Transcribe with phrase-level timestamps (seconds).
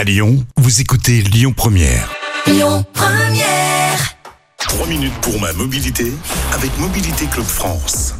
[0.00, 2.10] À Lyon, vous écoutez Lyon Première.
[2.46, 4.16] Lyon Première.
[4.56, 6.10] 3 minutes pour ma mobilité
[6.54, 8.14] avec Mobilité Club France.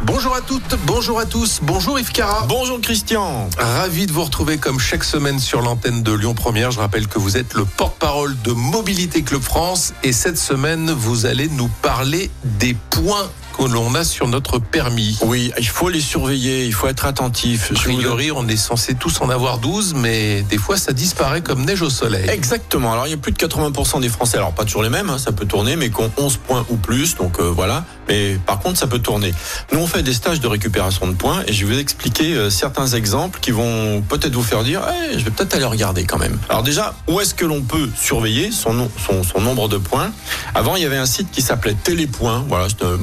[0.00, 2.46] Bonjour à toutes, bonjour à tous, bonjour Yves Cara.
[2.48, 3.50] Bonjour Christian.
[3.58, 6.70] Ravi de vous retrouver comme chaque semaine sur l'antenne de Lyon Première.
[6.70, 11.26] Je rappelle que vous êtes le porte-parole de Mobilité Club France et cette semaine, vous
[11.26, 13.28] allez nous parler des points
[13.60, 15.18] que l'on a sur notre permis.
[15.22, 17.70] Oui, il faut les surveiller, il faut être attentif.
[17.70, 20.76] A Je vous donne- priori, on est censé tous en avoir 12, mais des fois,
[20.78, 22.28] ça disparaît comme neige au soleil.
[22.30, 22.92] Exactement.
[22.92, 25.18] Alors il y a plus de 80% des Français, alors pas toujours les mêmes, hein,
[25.18, 27.84] ça peut tourner, mais qui ont 11 points ou plus, donc euh, voilà.
[28.10, 29.32] Mais par contre, ça peut tourner.
[29.72, 32.50] Nous, on fait des stages de récupération de points et je vais vous expliquer euh,
[32.50, 36.18] certains exemples qui vont peut-être vous faire dire, Eh, je vais peut-être aller regarder quand
[36.18, 36.36] même.
[36.48, 40.10] Alors déjà, où est-ce que l'on peut surveiller son, nom- son, son nombre de points?
[40.56, 42.44] Avant, il y avait un site qui s'appelait Télépoints.
[42.48, 42.98] Voilà, c'était euh,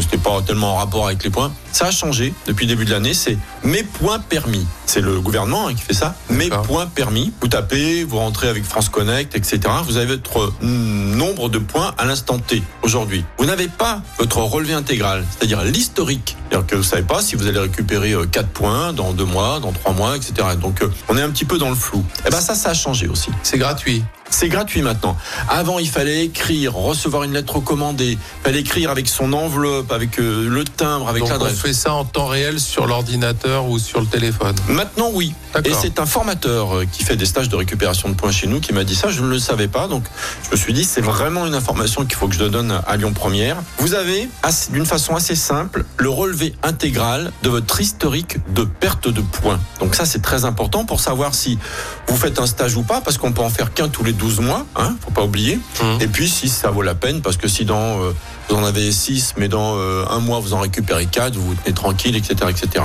[0.00, 1.52] c'était pas tellement en rapport avec les points.
[1.72, 3.14] Ça a changé depuis le début de l'année.
[3.14, 4.66] C'est mes points permis.
[4.86, 6.14] C'est le gouvernement hein, qui fait ça.
[6.30, 7.32] Mes points permis.
[7.40, 9.60] Vous tapez, vous rentrez avec France Connect, etc.
[9.84, 13.24] Vous avez votre nombre de points à l'instant T aujourd'hui.
[13.38, 16.36] Vous n'avez pas votre relevé intégral, c'est-à-dire l'historique.
[16.48, 19.72] C'est-à-dire que vous savez pas si vous allez récupérer 4 points dans 2 mois, dans
[19.72, 20.32] 3 mois, etc.
[20.60, 22.04] Donc euh, on est un petit peu dans le flou.
[22.26, 23.30] Et ben ça, ça a changé aussi.
[23.42, 24.02] C'est gratuit.
[24.38, 25.16] C'est gratuit maintenant.
[25.48, 28.12] Avant, il fallait écrire, recevoir une lettre recommandée.
[28.12, 31.58] Il fallait écrire avec son enveloppe, avec euh, le timbre, avec Donc, on l'adresse.
[31.58, 34.54] fait ça en temps réel sur l'ordinateur ou sur le téléphone.
[34.68, 35.34] Maintenant, oui.
[35.64, 38.60] Et c'est un formateur euh, qui fait des stages de récupération de points chez nous
[38.60, 39.10] qui m'a dit ça.
[39.10, 39.88] Je ne le savais pas.
[39.88, 40.04] Donc,
[40.44, 43.12] je me suis dit, c'est vraiment une information qu'il faut que je donne à Lyon
[43.12, 43.56] Première.
[43.78, 44.28] Vous avez,
[44.70, 49.58] d'une façon assez simple, le relevé intégral de votre historique de perte de points.
[49.80, 51.58] Donc, ça, c'est très important pour savoir si
[52.06, 54.27] vous faites un stage ou pas, parce qu'on peut en faire qu'un tous les 12
[54.40, 54.64] mois.
[54.76, 55.58] Hein, faut pas oublier.
[55.82, 55.98] Mhm.
[56.00, 58.12] Et puis, si ça vaut la peine, parce que si dans, euh,
[58.48, 61.54] vous en avez 6, mais dans euh, un mois, vous en récupérez 4, vous vous
[61.54, 62.84] tenez tranquille, etc., etc.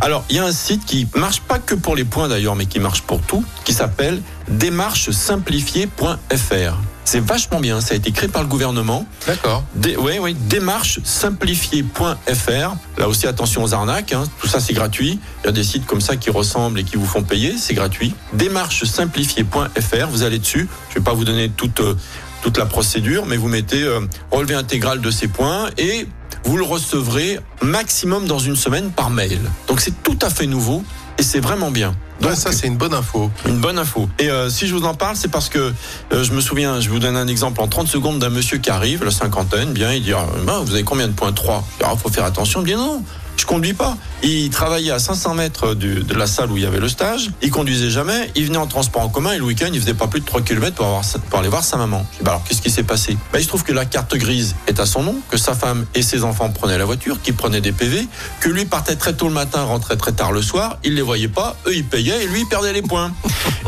[0.00, 2.66] Alors, il y a un site qui marche pas que pour les points d'ailleurs, mais
[2.66, 6.97] qui marche pour tout, qui s'appelle démarchesimplifiée.fr.
[7.10, 9.06] C'est vachement bien, ça a été créé par le gouvernement.
[9.26, 9.64] D'accord.
[9.98, 12.76] Oui, oui, démarchesimplifiée.fr.
[12.98, 15.18] Là aussi, attention aux arnaques, hein, tout ça c'est gratuit.
[15.42, 17.72] Il y a des sites comme ça qui ressemblent et qui vous font payer, c'est
[17.72, 18.14] gratuit.
[18.34, 20.68] Démarchesimplifiée.fr, vous allez dessus.
[20.90, 21.96] Je vais pas vous donner toute, euh,
[22.42, 26.06] toute la procédure, mais vous mettez euh, relevé intégral de ces points et
[26.44, 29.40] vous le recevrez maximum dans une semaine par mail.
[29.66, 30.82] Donc c'est tout à fait nouveau
[31.18, 31.94] et c'est vraiment bien.
[32.20, 33.30] Donc, ça, c'est une bonne info.
[33.46, 34.08] une bonne info.
[34.18, 35.72] Et euh, si je vous en parle, c'est parce que
[36.12, 38.70] euh, je me souviens, je vous donne un exemple en 30 secondes d'un monsieur qui
[38.70, 41.32] arrive, la cinquantaine, bien, il dit ah, ben, Vous avez combien de points?
[41.32, 42.62] 3 Il dit, ah, faut faire attention.
[42.62, 43.02] Bien non,
[43.38, 43.96] je conduis pas.
[44.22, 47.30] Il travaillait à 500 mètres de la salle où il y avait le stage.
[47.42, 48.30] Il conduisait jamais.
[48.34, 50.42] Il venait en transport en commun et le week-end, il faisait pas plus de 3
[50.42, 52.04] km pour, avoir, pour aller voir sa maman.
[52.12, 53.16] Je dis, bah alors, qu'est-ce qui s'est passé?
[53.32, 55.86] Bah, Il se trouve que la carte grise est à son nom, que sa femme
[55.94, 58.06] et ses enfants prenaient la voiture, qu'ils prenaient des PV,
[58.40, 60.78] que lui partait très tôt le matin, rentrait très tard le soir.
[60.84, 61.56] Il les voyait pas.
[61.66, 63.12] Eux, ils payaient et lui, il perdait les points.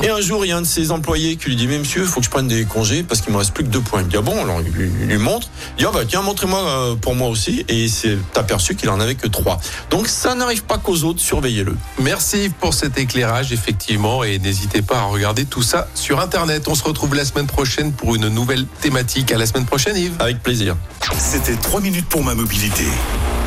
[0.03, 2.03] Et un jour, il y a un de ses employés qui lui dit, mais monsieur,
[2.03, 4.03] il faut que je prenne des congés parce qu'il me reste plus que deux points.
[4.03, 5.49] Il dit, ah bon, alors il lui, montre.
[5.77, 7.65] Il dit, ah bah tiens, montrez-moi euh, pour moi aussi.
[7.69, 9.61] Et il s'est aperçu qu'il en avait que trois.
[9.91, 11.77] Donc ça n'arrive pas qu'aux autres, surveillez-le.
[11.99, 16.69] Merci Yves, pour cet éclairage, effectivement, et n'hésitez pas à regarder tout ça sur Internet.
[16.69, 19.33] On se retrouve la semaine prochaine pour une nouvelle thématique.
[19.33, 20.17] À la semaine prochaine, Yves.
[20.19, 20.77] Avec plaisir.
[21.19, 22.85] C'était 3 minutes pour ma mobilité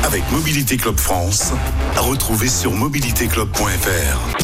[0.04, 1.52] avec Mobilité Club France.
[1.96, 4.43] À retrouver sur mobilitéclub.fr.